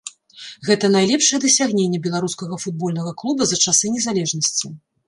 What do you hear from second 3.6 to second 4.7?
часы незалежнасці.